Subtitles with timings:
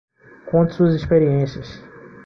[0.49, 1.69] Conte suas experiências.